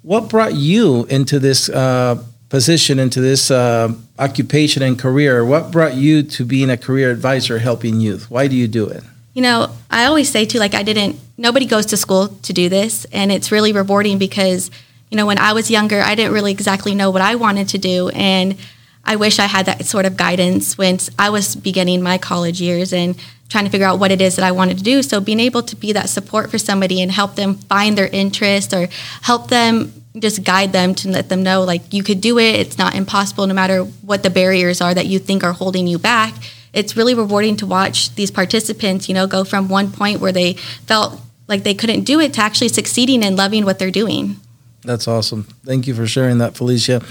what 0.03 0.29
brought 0.29 0.55
you 0.55 1.05
into 1.07 1.39
this 1.39 1.69
uh, 1.69 2.23
position, 2.49 2.99
into 2.99 3.21
this 3.21 3.51
uh, 3.51 3.93
occupation 4.19 4.83
and 4.83 4.99
career? 4.99 5.45
What 5.45 5.71
brought 5.71 5.95
you 5.95 6.23
to 6.23 6.45
being 6.45 6.71
a 6.71 6.77
career 6.77 7.11
advisor 7.11 7.59
helping 7.59 8.01
youth? 8.01 8.31
Why 8.31 8.49
do 8.49 8.57
you 8.57 8.69
do 8.69 8.87
it? 8.87 9.03
You 9.33 9.43
know, 9.43 9.71
I 9.91 10.05
always 10.05 10.29
say 10.29 10.45
too, 10.45 10.59
like 10.59 10.75
I 10.75 10.83
didn't. 10.83 11.19
Nobody 11.37 11.67
goes 11.67 11.87
to 11.87 11.97
school 11.97 12.29
to 12.29 12.53
do 12.53 12.69
this, 12.69 13.05
and 13.07 13.31
it's 13.33 13.51
really 13.53 13.73
rewarding 13.73 14.19
because 14.19 14.71
you 15.11 15.17
know 15.17 15.27
when 15.27 15.39
I 15.39 15.53
was 15.53 15.71
younger, 15.71 16.01
I 16.01 16.17
didn't 16.17 16.33
really 16.33 16.53
exactly 16.53 16.95
know 16.95 17.11
what 17.11 17.23
I 17.23 17.37
wanted 17.37 17.69
to 17.71 17.79
do, 17.79 18.09
and 18.09 18.57
I 19.07 19.17
wish 19.17 19.39
I 19.39 19.47
had 19.47 19.67
that 19.67 19.85
sort 19.87 20.07
of 20.07 20.17
guidance 20.17 20.79
when 20.79 20.99
I 21.19 21.31
was 21.31 21.55
beginning 21.55 22.03
my 22.03 22.19
college 22.19 22.61
years 22.61 22.93
and 22.93 23.17
trying 23.49 23.65
to 23.65 23.71
figure 23.71 23.87
out 23.87 23.99
what 23.99 24.11
it 24.11 24.21
is 24.21 24.37
that 24.37 24.45
I 24.45 24.53
wanted 24.53 24.79
to 24.79 24.85
do. 24.85 25.03
So 25.03 25.21
being 25.21 25.41
able 25.41 25.63
to 25.63 25.77
be 25.77 25.93
that 25.93 26.09
support 26.09 26.51
for 26.51 26.59
somebody 26.59 27.03
and 27.03 27.11
help 27.11 27.37
them 27.37 27.55
find 27.55 27.97
their 27.97 28.09
interest 28.09 28.73
or 28.73 28.89
help 29.23 29.49
them 29.49 29.93
just 30.19 30.45
guide 30.45 30.73
them 30.73 30.95
to 30.95 31.09
let 31.09 31.29
them 31.29 31.43
know 31.43 31.65
like 31.65 31.93
you 31.93 32.03
could 32.03 32.21
do 32.21 32.39
it. 32.39 32.57
It's 32.57 32.79
not 32.79 32.95
impossible 32.95 33.47
no 33.47 33.55
matter 33.55 33.83
what 33.83 34.23
the 34.23 34.31
barriers 34.31 34.81
are 34.81 34.95
that 34.95 35.07
you 35.07 35.19
think 35.19 35.45
are 35.45 35.53
holding 35.53 35.87
you 35.87 35.99
back. 35.99 36.35
It's 36.73 36.97
really 36.97 37.15
rewarding 37.15 37.57
to 37.59 37.67
watch 37.67 38.15
these 38.15 38.31
participants, 38.31 39.09
you 39.09 39.15
know, 39.15 39.27
go 39.27 39.45
from 39.45 39.69
one 39.69 39.93
point 39.93 40.21
where 40.21 40.33
they 40.33 40.55
felt 40.87 41.21
like 41.47 41.63
they 41.63 41.75
couldn't 41.75 42.05
do 42.05 42.21
it 42.21 42.35
to 42.35 42.41
actually 42.41 42.69
succeeding 42.69 43.23
and 43.23 43.37
loving 43.37 43.65
what 43.65 43.79
they're 43.79 43.91
doing. 43.91 44.41
That's 44.85 45.09
awesome. 45.09 45.45
Thank 45.65 45.87
you 45.87 45.95
for 45.95 46.07
sharing 46.07 46.39
that, 46.39 46.57
Felicia. 46.57 47.03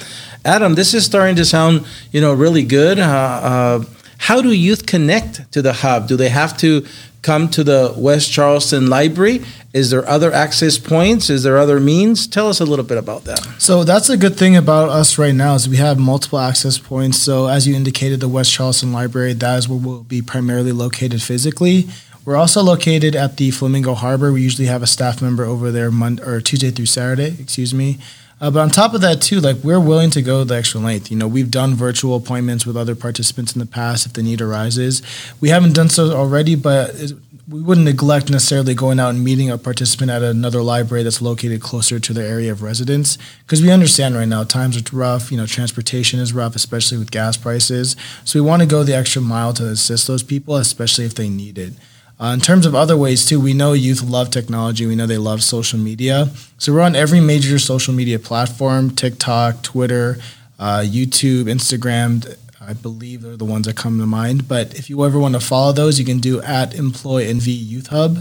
Adam, 0.46 0.76
this 0.76 0.94
is 0.94 1.06
starting 1.06 1.36
to 1.38 1.46
sound, 1.46 1.86
you 2.12 2.22
know, 2.22 2.34
really 2.34 2.64
good. 2.64 3.00
Uh, 3.00 3.04
uh, 3.04 3.84
how 4.20 4.42
do 4.42 4.52
youth 4.52 4.86
connect 4.86 5.52
to 5.52 5.62
the 5.62 5.74
hub? 5.74 6.08
Do 6.08 6.16
they 6.16 6.30
have 6.30 6.56
to 6.60 6.86
come 7.24 7.50
to 7.50 7.64
the 7.64 7.94
West 7.98 8.32
Charleston 8.32 8.88
Library? 8.88 9.42
Is 9.74 9.90
there 9.90 10.08
other 10.08 10.32
access 10.32 10.78
points? 10.78 11.30
Is 11.30 11.44
there 11.44 11.58
other 11.58 11.80
means? 11.80 12.28
Tell 12.28 12.48
us 12.48 12.60
a 12.60 12.66
little 12.66 12.86
bit 12.86 12.98
about 12.98 13.24
that. 13.24 13.40
So 13.58 13.84
that's 13.84 14.10
a 14.10 14.18
good 14.18 14.36
thing 14.36 14.56
about 14.56 14.90
us 14.90 15.18
right 15.18 15.34
now 15.34 15.56
is 15.56 15.68
we 15.68 15.78
have 15.78 15.98
multiple 15.98 16.40
access 16.40 16.78
points. 16.78 17.18
So 17.18 17.48
as 17.48 17.68
you 17.68 17.76
indicated, 17.76 18.20
the 18.20 18.30
West 18.30 18.52
Charleston 18.52 18.94
Library, 18.94 19.34
that 19.34 19.58
is 19.58 19.68
where 19.68 19.80
we'll 19.80 20.04
be 20.04 20.22
primarily 20.22 20.72
located 20.72 21.22
physically. 21.24 21.88
We're 22.26 22.38
also 22.38 22.62
located 22.62 23.16
at 23.16 23.36
the 23.36 23.52
Flamingo 23.52 23.96
Harbor. 23.96 24.32
We 24.32 24.42
usually 24.42 24.68
have 24.68 24.82
a 24.82 24.88
staff 24.88 25.22
member 25.22 25.44
over 25.44 25.72
there 25.72 25.92
Monday 25.92 26.24
or 26.24 26.40
Tuesday 26.40 26.72
through 26.72 26.86
Saturday, 26.86 27.36
excuse 27.40 27.74
me. 27.74 27.98
Uh, 28.40 28.50
but 28.50 28.60
on 28.60 28.70
top 28.70 28.94
of 28.94 29.02
that, 29.02 29.22
too, 29.22 29.40
like 29.40 29.58
we're 29.58 29.80
willing 29.80 30.10
to 30.10 30.22
go 30.22 30.44
the 30.44 30.56
extra 30.56 30.80
length. 30.80 31.12
You 31.12 31.18
know, 31.18 31.28
we've 31.28 31.52
done 31.52 31.76
virtual 31.76 32.16
appointments 32.16 32.66
with 32.66 32.76
other 32.76 32.96
participants 32.96 33.54
in 33.54 33.60
the 33.60 33.66
past 33.66 34.06
if 34.06 34.14
the 34.14 34.24
need 34.24 34.42
arises. 34.42 35.02
We 35.40 35.50
haven't 35.50 35.74
done 35.74 35.90
so 35.90 36.12
already, 36.12 36.56
but 36.56 36.96
we 37.50 37.62
wouldn't 37.62 37.86
neglect 37.86 38.30
necessarily 38.30 38.74
going 38.74 39.00
out 39.00 39.10
and 39.10 39.24
meeting 39.24 39.50
a 39.50 39.58
participant 39.58 40.10
at 40.10 40.24
another 40.24 40.62
library 40.62 41.04
that's 41.04 41.22
located 41.22 41.62
closer 41.62 42.00
to 42.00 42.14
their 42.14 42.28
area 42.28 42.52
of 42.52 42.62
residence 42.62 43.18
because 43.40 43.62
we 43.62 43.70
understand 43.70 44.16
right 44.16 44.28
now 44.28 44.46
times 44.46 44.78
are 44.78 44.96
rough. 44.96 45.30
You 45.30 45.38
know, 45.38 45.46
transportation 45.46 46.20
is 46.20 46.34
rough, 46.34 46.56
especially 46.56 46.98
with 46.98 47.12
gas 47.12 47.36
prices. 47.36 47.98
So 48.24 48.42
we 48.42 48.48
want 48.48 48.62
to 48.62 48.68
go 48.68 48.84
the 48.84 48.96
extra 48.96 49.22
mile 49.22 49.54
to 49.54 49.68
assist 49.68 50.08
those 50.08 50.24
people, 50.24 50.56
especially 50.56 51.06
if 51.06 51.16
they 51.16 51.28
need 51.28 51.58
it. 51.58 51.74
Uh, 52.24 52.34
in 52.34 52.40
terms 52.40 52.66
of 52.66 52.74
other 52.74 52.96
ways 52.96 53.26
too, 53.26 53.38
we 53.38 53.54
know 53.54 53.74
youth 53.74 54.02
love 54.02 54.30
technology. 54.30 54.86
We 54.86 54.96
know 54.96 55.06
they 55.06 55.18
love 55.18 55.44
social 55.44 55.78
media. 55.78 56.30
So 56.58 56.72
we're 56.72 56.80
on 56.80 56.96
every 56.96 57.20
major 57.20 57.60
social 57.60 57.94
media 57.94 58.18
platform: 58.18 58.92
TikTok, 58.92 59.62
Twitter, 59.62 60.20
uh, 60.58 60.84
YouTube, 60.86 61.44
Instagram. 61.44 62.38
I 62.66 62.72
believe 62.72 63.24
they're 63.24 63.36
the 63.36 63.44
ones 63.44 63.68
that 63.68 63.76
come 63.76 64.00
to 64.00 64.06
mind. 64.06 64.48
But 64.48 64.74
if 64.74 64.90
you 64.90 65.04
ever 65.04 65.20
want 65.20 65.34
to 65.34 65.42
follow 65.42 65.74
those, 65.74 66.00
you 66.00 66.06
can 66.06 66.20
do 66.20 66.42
at 66.44 66.74
Employ 66.74 67.26
NV 67.26 67.46
Youth 67.46 67.88
Hub. 67.88 68.20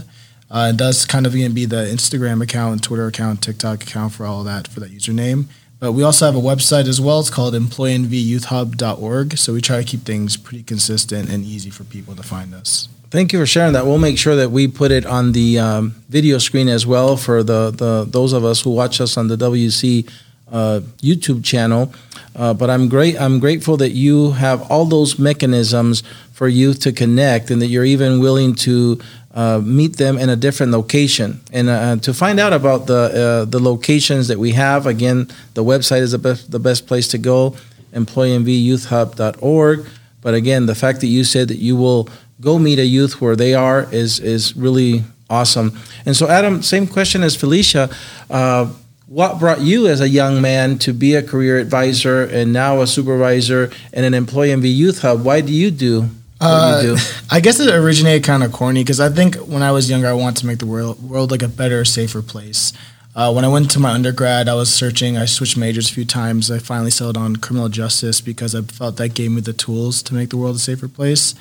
Uh, 0.51 0.73
that's 0.73 1.05
kind 1.05 1.25
of 1.25 1.31
going 1.31 1.47
to 1.47 1.53
be 1.53 1.63
the 1.63 1.85
Instagram 1.85 2.43
account, 2.43 2.73
and 2.73 2.83
Twitter 2.83 3.07
account, 3.07 3.41
TikTok 3.41 3.83
account 3.83 4.11
for 4.11 4.25
all 4.25 4.39
of 4.39 4.45
that 4.45 4.67
for 4.67 4.81
that 4.81 4.91
username. 4.91 5.45
But 5.79 5.93
we 5.93 6.03
also 6.03 6.25
have 6.25 6.35
a 6.35 6.41
website 6.41 6.89
as 6.89 6.99
well. 6.99 7.21
It's 7.21 7.29
called 7.29 7.53
employnvyouthhub.org. 7.53 9.37
So 9.37 9.53
we 9.53 9.61
try 9.61 9.77
to 9.77 9.83
keep 9.85 10.01
things 10.01 10.35
pretty 10.35 10.63
consistent 10.63 11.29
and 11.29 11.45
easy 11.45 11.69
for 11.69 11.85
people 11.85 12.17
to 12.17 12.23
find 12.23 12.53
us. 12.53 12.89
Thank 13.13 13.31
you 13.31 13.37
for 13.37 13.45
sharing 13.45 13.73
that. 13.73 13.85
We'll 13.85 13.99
make 13.99 14.17
sure 14.17 14.35
that 14.37 14.49
we 14.49 14.67
put 14.67 14.89
it 14.89 15.05
on 15.05 15.33
the 15.33 15.59
um, 15.59 15.93
video 16.09 16.39
screen 16.39 16.67
as 16.67 16.87
well 16.87 17.15
for 17.15 17.43
the, 17.43 17.69
the 17.69 18.07
those 18.09 18.33
of 18.33 18.43
us 18.43 18.61
who 18.61 18.71
watch 18.71 18.99
us 18.99 19.17
on 19.17 19.27
the 19.27 19.35
WC 19.35 20.09
uh, 20.51 20.79
YouTube 20.97 21.45
channel. 21.45 21.93
Uh, 22.35 22.55
but 22.55 22.71
I'm 22.71 22.89
great. 22.89 23.15
I'm 23.21 23.37
grateful 23.37 23.77
that 23.77 23.91
you 23.91 24.31
have 24.31 24.63
all 24.71 24.85
those 24.85 25.19
mechanisms 25.19 26.01
for 26.31 26.47
youth 26.47 26.79
to 26.79 26.91
connect, 26.91 27.51
and 27.51 27.61
that 27.61 27.67
you're 27.67 27.85
even 27.85 28.19
willing 28.19 28.55
to 28.65 28.99
uh, 29.35 29.61
meet 29.63 29.97
them 29.97 30.17
in 30.17 30.29
a 30.29 30.35
different 30.35 30.71
location. 30.71 31.41
And 31.51 31.69
uh, 31.69 31.97
to 31.97 32.15
find 32.15 32.39
out 32.39 32.51
about 32.51 32.87
the 32.87 33.43
uh, 33.43 33.45
the 33.45 33.59
locations 33.59 34.27
that 34.29 34.39
we 34.39 34.53
have, 34.53 34.87
again, 34.87 35.27
the 35.53 35.63
website 35.63 36.01
is 36.01 36.13
the 36.13 36.17
best 36.17 36.49
the 36.49 36.57
best 36.57 36.87
place 36.87 37.07
to 37.09 37.19
go, 37.19 37.55
employnvyouthhub.org. 37.93 39.85
But 40.21 40.33
again, 40.33 40.65
the 40.65 40.73
fact 40.73 41.01
that 41.01 41.07
you 41.07 41.25
said 41.25 41.49
that 41.49 41.57
you 41.57 41.75
will 41.75 42.07
go 42.43 42.59
meet 42.59 42.79
a 42.79 42.85
youth 42.85 43.21
where 43.21 43.35
they 43.35 43.53
are 43.53 43.87
is 43.91 44.19
is 44.19 44.55
really 44.55 45.03
awesome. 45.29 45.77
And 46.05 46.15
so, 46.15 46.27
Adam, 46.27 46.61
same 46.61 46.87
question 46.87 47.23
as 47.23 47.35
Felicia. 47.35 47.89
Uh, 48.29 48.71
what 49.07 49.39
brought 49.39 49.61
you 49.61 49.87
as 49.87 50.01
a 50.01 50.09
young 50.09 50.41
man 50.41 50.79
to 50.79 50.93
be 50.93 51.13
a 51.13 51.21
career 51.21 51.59
advisor 51.59 52.23
and 52.23 52.51
now 52.51 52.81
a 52.81 52.87
supervisor 52.87 53.69
and 53.93 54.05
an 54.05 54.13
Employ 54.13 54.49
NV 54.49 54.75
Youth 54.75 55.01
Hub? 55.01 55.23
Why 55.23 55.41
do 55.41 55.53
you 55.53 55.69
do 55.71 56.09
uh, 56.43 56.81
do? 56.81 56.97
I 57.31 57.39
guess 57.39 57.59
it 57.59 57.73
originated 57.73 58.23
kind 58.23 58.43
of 58.43 58.51
corny 58.51 58.83
because 58.83 58.99
I 58.99 59.09
think 59.09 59.35
when 59.35 59.61
I 59.61 59.71
was 59.71 59.89
younger, 59.89 60.07
I 60.07 60.13
wanted 60.13 60.41
to 60.41 60.47
make 60.47 60.59
the 60.59 60.65
world 60.65 61.01
world 61.01 61.31
like 61.31 61.41
a 61.41 61.47
better, 61.47 61.85
safer 61.85 62.21
place. 62.21 62.73
Uh, 63.15 63.31
when 63.31 63.45
I 63.45 63.47
went 63.47 63.69
to 63.71 63.79
my 63.79 63.91
undergrad, 63.91 64.49
I 64.49 64.55
was 64.55 64.73
searching. 64.73 65.17
I 65.17 65.25
switched 65.25 65.55
majors 65.55 65.91
a 65.91 65.93
few 65.93 66.05
times. 66.05 66.49
I 66.49 66.57
finally 66.57 66.89
settled 66.89 67.17
on 67.17 67.35
criminal 67.35 67.69
justice 67.69 68.21
because 68.21 68.55
I 68.55 68.61
felt 68.61 68.97
that 68.97 69.13
gave 69.13 69.31
me 69.31 69.41
the 69.41 69.53
tools 69.53 70.01
to 70.03 70.15
make 70.15 70.29
the 70.29 70.37
world 70.37 70.55
a 70.55 70.59
safer 70.59 70.87
place. 70.87 71.35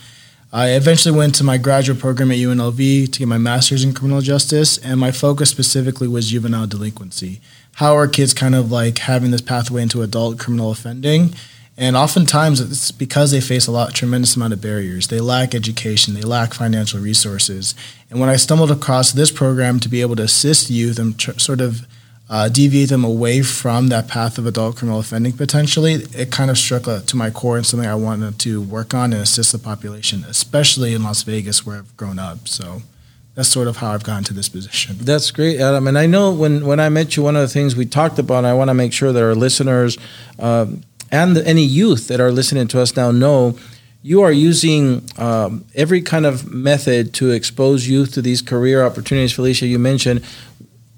I 0.52 0.70
eventually 0.70 1.16
went 1.16 1.34
to 1.36 1.44
my 1.44 1.56
graduate 1.56 1.98
program 1.98 2.30
at 2.30 2.36
UNLV 2.36 3.10
to 3.12 3.18
get 3.18 3.26
my 3.26 3.38
master's 3.38 3.84
in 3.84 3.94
criminal 3.94 4.20
justice, 4.20 4.76
and 4.78 5.00
my 5.00 5.10
focus 5.10 5.48
specifically 5.48 6.08
was 6.08 6.30
juvenile 6.30 6.66
delinquency 6.66 7.40
how 7.74 7.96
are 7.96 8.08
kids 8.08 8.34
kind 8.34 8.54
of 8.54 8.70
like 8.70 8.98
having 8.98 9.30
this 9.30 9.40
pathway 9.40 9.82
into 9.82 10.02
adult 10.02 10.38
criminal 10.38 10.70
offending? 10.70 11.34
And 11.76 11.96
oftentimes 11.96 12.60
it's 12.60 12.90
because 12.90 13.30
they 13.30 13.40
face 13.40 13.66
a 13.66 13.72
lot, 13.72 13.94
tremendous 13.94 14.36
amount 14.36 14.52
of 14.52 14.60
barriers. 14.60 15.08
They 15.08 15.20
lack 15.20 15.54
education, 15.54 16.14
they 16.14 16.20
lack 16.20 16.52
financial 16.52 17.00
resources. 17.00 17.74
And 18.10 18.20
when 18.20 18.28
I 18.28 18.36
stumbled 18.36 18.70
across 18.70 19.12
this 19.12 19.30
program 19.30 19.80
to 19.80 19.88
be 19.88 20.02
able 20.02 20.16
to 20.16 20.22
assist 20.24 20.70
youth 20.70 20.98
and 20.98 21.18
tr- 21.18 21.38
sort 21.38 21.62
of 21.62 21.86
uh, 22.32 22.48
deviate 22.48 22.88
them 22.88 23.04
away 23.04 23.42
from 23.42 23.88
that 23.88 24.08
path 24.08 24.38
of 24.38 24.46
adult 24.46 24.76
criminal 24.76 24.98
offending 24.98 25.34
potentially, 25.34 25.92
it 26.16 26.32
kind 26.32 26.50
of 26.50 26.56
struck 26.56 26.84
to 26.84 27.14
my 27.14 27.28
core 27.28 27.58
and 27.58 27.66
something 27.66 27.86
I 27.86 27.94
wanted 27.94 28.38
to 28.38 28.62
work 28.62 28.94
on 28.94 29.12
and 29.12 29.20
assist 29.20 29.52
the 29.52 29.58
population, 29.58 30.24
especially 30.26 30.94
in 30.94 31.02
Las 31.02 31.24
Vegas 31.24 31.66
where 31.66 31.76
I've 31.76 31.94
grown 31.98 32.18
up. 32.18 32.48
So 32.48 32.80
that's 33.34 33.50
sort 33.50 33.68
of 33.68 33.76
how 33.76 33.92
I've 33.92 34.02
gotten 34.02 34.24
to 34.24 34.32
this 34.32 34.48
position. 34.48 34.96
That's 35.00 35.30
great, 35.30 35.60
Adam. 35.60 35.86
And 35.86 35.98
I 35.98 36.06
know 36.06 36.32
when, 36.32 36.64
when 36.64 36.80
I 36.80 36.88
met 36.88 37.18
you, 37.18 37.22
one 37.22 37.36
of 37.36 37.42
the 37.42 37.52
things 37.52 37.76
we 37.76 37.84
talked 37.84 38.18
about, 38.18 38.46
I 38.46 38.54
want 38.54 38.70
to 38.70 38.74
make 38.74 38.94
sure 38.94 39.12
that 39.12 39.22
our 39.22 39.34
listeners 39.34 39.98
um, 40.38 40.84
and 41.10 41.36
any 41.36 41.64
youth 41.64 42.08
that 42.08 42.18
are 42.18 42.32
listening 42.32 42.66
to 42.68 42.80
us 42.80 42.96
now 42.96 43.10
know 43.10 43.58
you 44.02 44.22
are 44.22 44.32
using 44.32 45.06
um, 45.18 45.66
every 45.74 46.00
kind 46.00 46.24
of 46.24 46.50
method 46.50 47.12
to 47.14 47.30
expose 47.30 47.86
youth 47.86 48.12
to 48.14 48.22
these 48.22 48.40
career 48.40 48.82
opportunities. 48.82 49.34
Felicia, 49.34 49.66
you 49.66 49.78
mentioned 49.78 50.24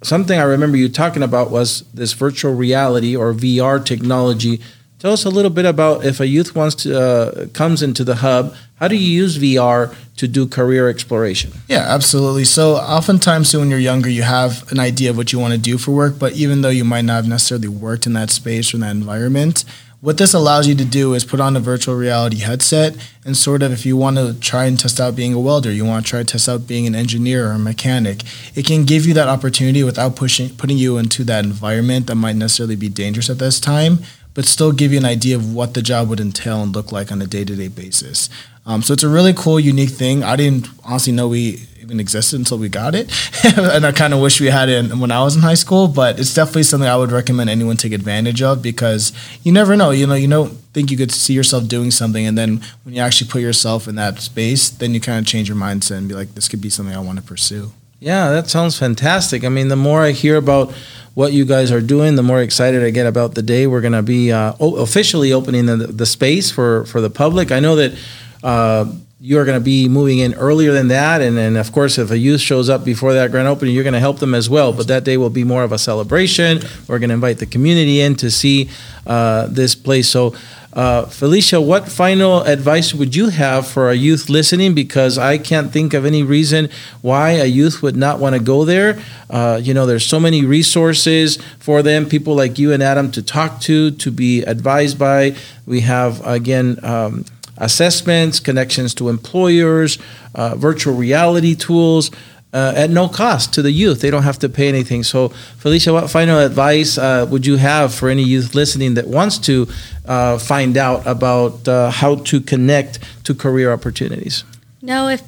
something 0.05 0.39
I 0.39 0.45
remember 0.45 0.77
you 0.77 0.89
talking 0.89 1.23
about 1.23 1.51
was 1.51 1.83
this 1.95 2.13
virtual 2.13 2.55
reality 2.55 3.17
or 3.17 3.33
VR 3.33 3.85
technology. 3.85 4.61
Tell 4.99 5.13
us 5.13 5.25
a 5.25 5.31
little 5.31 5.51
bit 5.51 5.65
about 5.65 6.05
if 6.05 6.21
a 6.21 6.27
youth 6.27 6.55
wants 6.55 6.75
to 6.77 6.99
uh, 6.99 7.47
comes 7.49 7.83
into 7.83 8.05
the 8.05 8.17
hub, 8.17 8.55
how 8.77 8.89
do 8.89 8.97
you 8.97 9.23
use 9.23 9.39
VR 9.39 9.95
to 10.17 10.27
do 10.27 10.47
career 10.47 10.89
exploration? 10.89 11.53
Yeah, 11.69 11.85
absolutely. 11.89 12.45
So, 12.45 12.77
oftentimes 12.77 13.55
when 13.55 13.71
you're 13.71 13.79
younger, 13.79 14.09
you 14.09 14.23
have 14.23 14.71
an 14.73 14.81
idea 14.81 15.11
of 15.11 15.17
what 15.17 15.33
you 15.33 15.39
want 15.39 15.53
to 15.53 15.59
do 15.59 15.79
for 15.79 15.93
work, 15.93 16.19
but 16.19 16.33
even 16.33 16.63
though 16.63 16.71
you 16.71 16.85
might 16.85 17.05
not 17.05 17.17
have 17.17 17.29
necessarily 17.29 17.69
worked 17.69 18.07
in 18.07 18.15
that 18.15 18.31
space 18.31 18.73
or 18.73 18.79
in 18.79 18.81
that 18.81 18.93
environment, 18.93 19.65
what 20.05 20.19
this 20.19 20.35
allows 20.35 20.69
you 20.69 20.75
to 20.75 20.85
do 20.85 21.15
is 21.15 21.25
put 21.25 21.41
on 21.41 21.57
a 21.57 21.61
virtual 21.61 21.95
reality 21.95 22.41
headset 22.41 22.95
and 23.25 23.35
sort 23.35 23.63
of 23.63 23.73
if 23.73 23.87
you 23.87 23.97
want 23.97 24.19
to 24.19 24.39
try 24.39 24.67
and 24.67 24.79
test 24.79 25.01
out 25.01 25.17
being 25.17 25.33
a 25.33 25.41
welder, 25.41 25.73
you 25.73 25.83
want 25.83 26.05
to 26.05 26.11
try 26.11 26.19
to 26.19 26.27
test 26.27 26.47
out 26.47 26.67
being 26.67 26.87
an 26.87 26.95
engineer 26.95 27.49
or 27.49 27.53
a 27.53 27.59
mechanic, 27.59 28.23
it 28.55 28.67
can 28.67 28.85
give 28.85 29.07
you 29.07 29.15
that 29.15 29.29
opportunity 29.29 29.83
without 29.83 30.15
pushing 30.15 30.51
putting 30.57 30.77
you 30.77 30.99
into 30.99 31.25
that 31.25 31.43
environment 31.43 32.07
that 32.07 32.17
might 32.17 32.37
necessarily 32.37 32.77
be 32.77 32.91
dangerous 32.91 33.31
at 33.31 33.39
this 33.39 33.59
time, 33.59 34.01
but 34.35 34.45
still 34.45 34.73
give 34.73 34.93
you 34.93 34.99
an 34.99 35.07
idea 35.07 35.37
of 35.37 35.55
what 35.55 35.73
the 35.73 35.81
job 35.81 36.11
would 36.11 36.21
entail 36.21 36.63
and 36.63 36.75
look 36.75 36.93
like 36.93 37.11
on 37.11 37.23
a 37.23 37.27
day-to-day 37.27 37.69
basis. 37.69 38.29
Um, 38.67 38.83
so 38.83 38.93
it's 38.93 39.05
a 39.05 39.09
really 39.09 39.33
cool, 39.33 39.59
unique 39.59 39.89
thing. 39.89 40.23
I 40.23 40.37
didn't 40.37 40.69
honestly 40.85 41.15
know 41.15 41.29
we 41.29 41.67
even 41.85 42.01
existed 42.01 42.39
until 42.39 42.59
we 42.59 42.69
got 42.69 42.95
it, 42.95 43.13
and 43.59 43.85
I 43.85 43.93
kind 43.93 44.15
of 44.15 44.21
wish 44.21 44.41
we 44.41 44.47
had 44.47 44.69
it 44.69 44.95
when 44.95 45.11
I 45.11 45.23
was 45.23 45.37
in 45.37 45.43
high 45.43 45.55
school. 45.55 45.87
But 45.87 46.19
it's 46.19 46.35
definitely 46.35 46.63
something 46.65 46.89
I 46.89 46.97
would 46.97 47.13
recommend 47.13 47.51
anyone 47.51 47.77
take 47.77 47.93
advantage 47.93 48.43
of 48.43 48.63
because 48.63 49.13
you 49.43 49.53
never 49.53 49.77
know. 49.77 49.91
You 49.91 50.07
know, 50.07 50.15
you 50.15 50.29
don't 50.29 50.53
think 50.73 50.91
you 50.91 50.97
could 50.97 51.13
see 51.13 51.35
yourself 51.35 51.69
doing 51.69 51.91
something, 51.91 52.27
and 52.27 52.37
then 52.37 52.63
when 52.85 52.95
you 52.95 53.03
actually 53.03 53.31
put 53.31 53.43
yourself 53.43 53.87
in 53.87 53.95
that 53.97 54.19
space, 54.21 54.71
then 54.71 54.95
you 54.95 55.01
kind 55.01 55.19
of 55.19 55.27
change 55.27 55.49
your 55.49 55.59
mindset 55.59 55.99
and 55.99 56.09
be 56.09 56.15
like, 56.15 56.35
this 56.35 56.49
could 56.49 56.61
be 56.61 56.71
something 56.71 56.95
I 56.95 57.01
want 57.01 57.19
to 57.19 57.25
pursue. 57.25 57.73
Yeah, 58.01 58.31
that 58.31 58.49
sounds 58.49 58.79
fantastic. 58.79 59.45
I 59.45 59.49
mean, 59.49 59.69
the 59.69 59.77
more 59.77 60.03
I 60.03 60.11
hear 60.11 60.37
about 60.37 60.73
what 61.15 61.33
you 61.33 61.45
guys 61.45 61.71
are 61.71 61.81
doing, 61.81 62.17
the 62.17 62.23
more 62.23 62.41
excited 62.41 62.83
I 62.83 62.91
get 62.91 63.07
about 63.07 63.35
the 63.35 63.43
day 63.43 63.67
we're 63.67 63.81
going 63.81 63.93
to 63.93 64.03
be 64.03 64.33
uh, 64.33 64.53
officially 64.61 65.33
opening 65.33 65.67
the, 65.67 65.77
the 65.77 66.05
space 66.05 66.51
for, 66.51 66.85
for 66.87 67.01
the 67.01 67.09
public. 67.09 67.53
I 67.53 67.61
know 67.61 67.77
that 67.77 67.97
uh, 68.43 68.93
you're 69.25 69.47
going 69.47 69.59
to 69.59 69.65
be 69.65 69.89
moving 69.89 70.19
in 70.19 70.35
earlier 70.35 70.71
than 70.73 70.89
that. 70.89 71.23
And 71.23 71.35
then, 71.35 71.57
of 71.57 71.73
course, 71.73 71.97
if 71.97 72.11
a 72.11 72.19
youth 72.19 72.43
shows 72.43 72.69
up 72.69 72.85
before 72.85 73.15
that 73.15 73.31
grand 73.31 73.49
opening, 73.49 73.75
you're 73.75 73.83
going 73.83 73.95
to 73.95 73.99
help 73.99 74.19
them 74.19 74.35
as 74.35 74.51
well. 74.51 74.71
But 74.71 74.87
that 74.89 75.05
day 75.05 75.17
will 75.17 75.31
be 75.31 75.45
more 75.45 75.65
of 75.65 75.73
a 75.73 75.79
celebration. 75.79 76.61
We're 76.87 76.99
going 76.99 77.09
to 77.09 77.15
invite 77.15 77.39
the 77.39 77.47
community 77.47 78.03
in 78.03 78.17
to 78.17 78.31
see 78.31 78.69
uh, 79.07 79.47
this 79.47 79.75
place. 79.75 80.11
So, 80.11 80.35
uh, 80.75 81.07
Felicia, 81.07 81.59
what 81.59 81.89
final 81.89 82.43
advice 82.43 82.93
would 82.93 83.17
you 83.17 83.31
have 83.31 83.67
for 83.67 83.89
a 83.89 83.95
youth 83.95 84.29
listening? 84.29 84.75
Because 84.75 85.17
I 85.17 85.39
can't 85.39 85.73
think 85.73 85.95
of 85.95 86.05
any 86.05 86.23
reason 86.23 86.69
why 87.01 87.31
a 87.31 87.47
youth 87.47 87.81
would 87.81 87.97
not 87.97 88.19
want 88.19 88.35
to 88.35 88.43
go 88.43 88.67
there. 88.67 89.01
Uh, 89.31 89.59
you 89.63 89.73
know, 89.73 89.87
there's 89.87 90.05
so 90.05 90.21
many 90.21 90.45
resources 90.45 91.39
for 91.61 91.83
them, 91.83 92.05
people 92.05 92.35
like 92.35 92.59
you 92.59 92.75
and 92.75 92.83
Adam 92.83 93.11
to 93.13 93.23
talk 93.23 93.63
to, 93.63 93.91
to 93.93 94.11
be 94.11 94.43
advised 94.43 94.99
by. 94.99 95.35
We 95.65 95.81
have, 95.81 96.21
again, 96.27 96.79
um, 96.85 97.25
assessments, 97.59 98.41
connections 98.41 98.95
to 98.95 99.09
employers, 99.09 99.99
uh, 100.35 100.55
virtual 100.57 100.95
reality 100.95 101.55
tools. 101.55 102.11
Uh, 102.53 102.73
at 102.77 102.89
no 102.89 103.09
cost 103.09 103.53
to 103.53 103.63
the 103.63 103.73
youth. 103.73 104.01
They 104.01 104.13
don't 104.13 104.23
have 104.23 104.39
to 104.39 104.49
pay 104.49 104.69
anything. 104.69 105.03
So, 105.03 105.31
Felicia, 105.59 105.93
what 105.93 106.09
final 106.09 106.39
advice 106.39 106.97
uh, 106.97 107.27
would 107.29 107.45
you 107.45 107.57
have 107.57 107.93
for 107.93 108.09
any 108.09 108.23
youth 108.23 108.55
listening 108.55 108.95
that 108.95 109.09
wants 109.09 109.39
to 109.39 109.67
uh, 110.07 110.39
find 110.39 110.77
out 110.77 111.05
about 111.05 111.67
uh, 111.67 111.91
how 111.91 112.15
to 112.15 112.41
connect 112.41 113.01
to 113.25 113.35
career 113.35 113.73
opportunities? 113.73 114.45
No, 114.81 115.09
if 115.09 115.23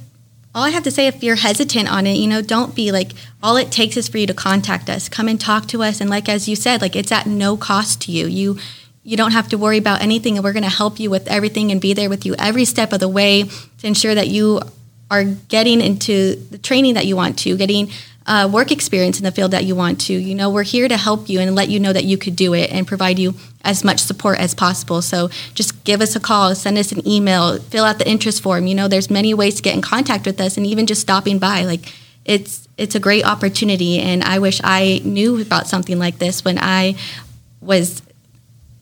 all 0.56 0.62
I 0.62 0.70
have 0.70 0.84
to 0.84 0.90
say, 0.90 1.06
if 1.06 1.22
you're 1.22 1.36
hesitant 1.36 1.92
on 1.92 2.06
it, 2.06 2.14
you 2.14 2.26
know, 2.26 2.40
don't 2.40 2.74
be 2.74 2.90
like, 2.90 3.12
all 3.42 3.58
it 3.58 3.70
takes 3.70 3.98
is 3.98 4.08
for 4.08 4.16
you 4.16 4.26
to 4.26 4.32
contact 4.32 4.88
us, 4.88 5.06
come 5.06 5.28
and 5.28 5.38
talk 5.38 5.66
to 5.68 5.82
us. 5.82 6.00
And 6.00 6.08
like, 6.08 6.30
as 6.30 6.48
you 6.48 6.56
said, 6.56 6.80
like 6.80 6.96
it's 6.96 7.12
at 7.12 7.26
no 7.26 7.58
cost 7.58 8.00
to 8.02 8.12
you. 8.12 8.26
You, 8.26 8.58
you 9.06 9.16
don't 9.16 9.30
have 9.30 9.48
to 9.48 9.56
worry 9.56 9.78
about 9.78 10.02
anything 10.02 10.36
and 10.36 10.42
we're 10.42 10.52
going 10.52 10.64
to 10.64 10.68
help 10.68 10.98
you 10.98 11.08
with 11.08 11.28
everything 11.28 11.70
and 11.70 11.80
be 11.80 11.94
there 11.94 12.10
with 12.10 12.26
you 12.26 12.34
every 12.40 12.64
step 12.64 12.92
of 12.92 12.98
the 12.98 13.08
way 13.08 13.44
to 13.78 13.86
ensure 13.86 14.14
that 14.14 14.26
you 14.26 14.60
are 15.12 15.22
getting 15.22 15.80
into 15.80 16.34
the 16.50 16.58
training 16.58 16.94
that 16.94 17.06
you 17.06 17.14
want 17.14 17.38
to 17.38 17.56
getting 17.56 17.88
uh, 18.26 18.48
work 18.52 18.72
experience 18.72 19.18
in 19.18 19.24
the 19.24 19.30
field 19.30 19.52
that 19.52 19.64
you 19.64 19.76
want 19.76 20.00
to. 20.00 20.12
You 20.12 20.34
know 20.34 20.50
we're 20.50 20.64
here 20.64 20.88
to 20.88 20.96
help 20.96 21.28
you 21.28 21.38
and 21.38 21.54
let 21.54 21.68
you 21.68 21.78
know 21.78 21.92
that 21.92 22.04
you 22.04 22.18
could 22.18 22.34
do 22.34 22.52
it 22.54 22.72
and 22.72 22.84
provide 22.84 23.20
you 23.20 23.34
as 23.62 23.84
much 23.84 24.00
support 24.00 24.40
as 24.40 24.52
possible. 24.54 25.00
So 25.00 25.28
just 25.54 25.84
give 25.84 26.00
us 26.00 26.16
a 26.16 26.20
call 26.20 26.52
send 26.56 26.76
us 26.76 26.90
an 26.90 27.06
email 27.06 27.60
fill 27.60 27.84
out 27.84 27.98
the 27.98 28.10
interest 28.10 28.42
form. 28.42 28.66
You 28.66 28.74
know 28.74 28.88
there's 28.88 29.08
many 29.08 29.32
ways 29.34 29.54
to 29.54 29.62
get 29.62 29.76
in 29.76 29.82
contact 29.82 30.26
with 30.26 30.40
us 30.40 30.56
and 30.56 30.66
even 30.66 30.86
just 30.86 31.00
stopping 31.00 31.38
by 31.38 31.62
like 31.62 31.92
it's 32.24 32.66
it's 32.76 32.96
a 32.96 33.00
great 33.00 33.24
opportunity. 33.24 34.00
And 34.00 34.24
i 34.24 34.40
wish 34.40 34.60
i 34.64 35.00
knew 35.04 35.40
about 35.40 35.68
something 35.68 36.00
like 36.00 36.18
this 36.18 36.44
when 36.44 36.58
i 36.58 36.96
was 37.60 38.02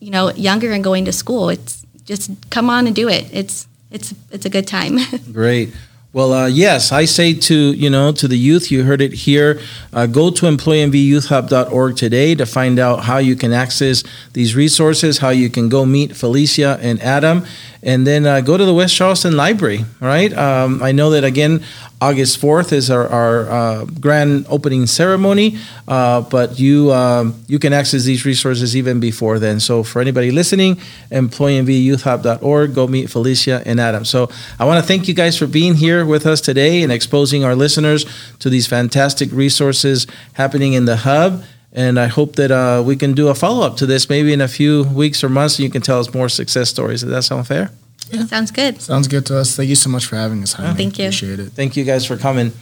you 0.04 0.10
know 0.10 0.30
younger 0.48 0.70
and 0.72 0.84
going 0.84 1.04
to 1.04 1.12
school 1.12 1.48
it's 1.48 1.84
just 2.04 2.30
come 2.50 2.70
on 2.70 2.86
and 2.86 2.94
do 2.94 3.08
it. 3.08 3.26
It's 3.32 3.66
it's 3.90 4.14
it's 4.30 4.44
a 4.44 4.50
good 4.50 4.66
time. 4.66 4.98
Great 5.32 5.74
well, 6.14 6.32
uh, 6.32 6.46
yes, 6.46 6.92
I 6.92 7.06
say 7.06 7.34
to 7.34 7.72
you 7.72 7.90
know 7.90 8.12
to 8.12 8.28
the 8.28 8.38
youth, 8.38 8.70
you 8.70 8.84
heard 8.84 9.00
it 9.00 9.12
here. 9.12 9.60
Uh, 9.92 10.06
go 10.06 10.30
to 10.30 10.46
employnvyouthhub.org 10.46 11.96
today 11.96 12.36
to 12.36 12.46
find 12.46 12.78
out 12.78 13.02
how 13.02 13.18
you 13.18 13.34
can 13.34 13.52
access 13.52 14.04
these 14.32 14.54
resources, 14.54 15.18
how 15.18 15.30
you 15.30 15.50
can 15.50 15.68
go 15.68 15.84
meet 15.84 16.14
Felicia 16.14 16.78
and 16.80 17.02
Adam, 17.02 17.44
and 17.82 18.06
then 18.06 18.26
uh, 18.26 18.40
go 18.40 18.56
to 18.56 18.64
the 18.64 18.72
West 18.72 18.94
Charleston 18.94 19.36
Library. 19.36 19.84
Right? 20.00 20.32
Um, 20.32 20.80
I 20.84 20.92
know 20.92 21.10
that 21.10 21.24
again. 21.24 21.64
August 22.04 22.38
4th 22.38 22.72
is 22.72 22.90
our, 22.90 23.08
our 23.08 23.48
uh, 23.48 23.84
grand 23.86 24.44
opening 24.50 24.86
ceremony, 24.86 25.56
uh, 25.88 26.20
but 26.20 26.58
you 26.58 26.92
um, 26.92 27.34
you 27.46 27.58
can 27.58 27.72
access 27.72 28.04
these 28.04 28.26
resources 28.26 28.76
even 28.76 29.00
before 29.00 29.38
then. 29.38 29.58
So 29.58 29.82
for 29.82 30.02
anybody 30.02 30.30
listening, 30.30 30.76
employnvyouthhub.org, 31.10 32.74
go 32.74 32.86
meet 32.86 33.08
Felicia 33.08 33.62
and 33.64 33.80
Adam. 33.80 34.04
So 34.04 34.28
I 34.58 34.66
want 34.66 34.84
to 34.84 34.86
thank 34.86 35.08
you 35.08 35.14
guys 35.14 35.38
for 35.38 35.46
being 35.46 35.74
here 35.74 36.03
with 36.06 36.26
us 36.26 36.40
today 36.40 36.82
and 36.82 36.92
exposing 36.92 37.44
our 37.44 37.54
listeners 37.54 38.04
to 38.38 38.50
these 38.50 38.66
fantastic 38.66 39.30
resources 39.32 40.06
happening 40.34 40.72
in 40.72 40.84
the 40.84 40.96
hub. 40.96 41.44
And 41.72 41.98
I 41.98 42.06
hope 42.06 42.36
that 42.36 42.50
uh, 42.50 42.82
we 42.84 42.96
can 42.96 43.14
do 43.14 43.28
a 43.28 43.34
follow 43.34 43.66
up 43.66 43.76
to 43.78 43.86
this 43.86 44.08
maybe 44.08 44.32
in 44.32 44.40
a 44.40 44.48
few 44.48 44.84
weeks 44.84 45.24
or 45.24 45.28
months 45.28 45.58
and 45.58 45.64
you 45.64 45.70
can 45.70 45.82
tell 45.82 45.98
us 45.98 46.12
more 46.14 46.28
success 46.28 46.70
stories. 46.70 47.00
Does 47.00 47.10
that 47.10 47.22
sound 47.22 47.46
fair? 47.46 47.70
Sounds 48.28 48.50
good. 48.50 48.80
Sounds 48.80 49.08
good 49.08 49.26
to 49.26 49.38
us. 49.38 49.56
Thank 49.56 49.70
you 49.70 49.74
so 49.74 49.90
much 49.90 50.06
for 50.06 50.16
having 50.16 50.42
us. 50.42 50.52
Jaime. 50.52 50.76
Thank 50.76 50.98
you. 50.98 51.06
Appreciate 51.06 51.40
it. 51.40 51.52
Thank 51.52 51.76
you 51.76 51.84
guys 51.84 52.04
for 52.04 52.16
coming. 52.16 52.52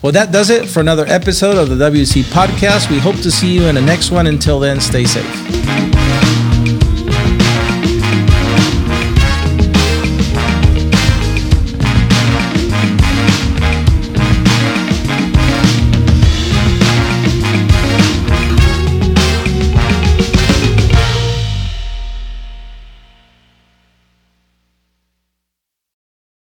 Well, 0.00 0.12
that 0.12 0.32
does 0.32 0.48
it 0.48 0.68
for 0.68 0.80
another 0.80 1.04
episode 1.06 1.58
of 1.58 1.68
the 1.68 1.90
WC 1.90 2.22
podcast. 2.24 2.90
We 2.90 2.98
hope 2.98 3.16
to 3.16 3.30
see 3.30 3.52
you 3.52 3.64
in 3.64 3.74
the 3.74 3.82
next 3.82 4.10
one. 4.10 4.26
Until 4.26 4.58
then, 4.58 4.80
stay 4.80 5.04
safe. 5.04 5.91